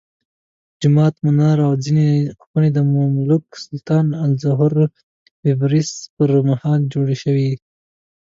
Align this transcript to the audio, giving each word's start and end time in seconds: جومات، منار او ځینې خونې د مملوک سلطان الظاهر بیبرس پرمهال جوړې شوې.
جومات، 0.81 1.15
منار 1.25 1.57
او 1.67 1.73
ځینې 1.85 2.07
خونې 2.43 2.69
د 2.73 2.79
مملوک 2.93 3.45
سلطان 3.63 4.05
الظاهر 4.25 4.73
بیبرس 5.41 5.91
پرمهال 6.15 6.81
جوړې 6.93 7.17
شوې. 7.23 7.49